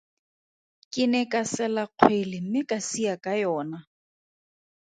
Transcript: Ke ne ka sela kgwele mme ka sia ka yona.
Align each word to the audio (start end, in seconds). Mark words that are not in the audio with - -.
Ke 0.93 1.03
ne 1.11 1.21
ka 1.31 1.41
sela 1.51 1.83
kgwele 1.89 2.37
mme 2.43 2.61
ka 2.69 2.77
sia 2.89 3.13
ka 3.23 3.33
yona. 3.41 3.77